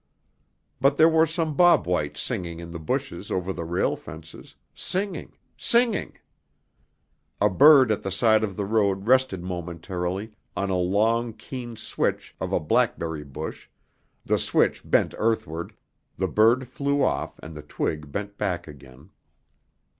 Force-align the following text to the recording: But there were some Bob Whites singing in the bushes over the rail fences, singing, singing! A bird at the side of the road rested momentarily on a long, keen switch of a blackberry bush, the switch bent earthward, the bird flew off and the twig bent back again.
But 0.81 0.97
there 0.97 1.07
were 1.07 1.27
some 1.27 1.53
Bob 1.55 1.85
Whites 1.85 2.19
singing 2.23 2.59
in 2.59 2.71
the 2.71 2.79
bushes 2.79 3.29
over 3.29 3.53
the 3.53 3.63
rail 3.65 3.95
fences, 3.95 4.55
singing, 4.73 5.37
singing! 5.55 6.17
A 7.39 7.51
bird 7.51 7.91
at 7.91 8.01
the 8.01 8.09
side 8.09 8.43
of 8.43 8.55
the 8.57 8.65
road 8.65 9.05
rested 9.05 9.43
momentarily 9.43 10.31
on 10.57 10.71
a 10.71 10.75
long, 10.75 11.33
keen 11.33 11.75
switch 11.75 12.35
of 12.41 12.51
a 12.51 12.59
blackberry 12.59 13.23
bush, 13.23 13.67
the 14.25 14.39
switch 14.39 14.81
bent 14.83 15.13
earthward, 15.19 15.75
the 16.17 16.27
bird 16.27 16.67
flew 16.67 17.03
off 17.03 17.37
and 17.37 17.53
the 17.55 17.61
twig 17.61 18.11
bent 18.11 18.39
back 18.39 18.67
again. 18.67 19.11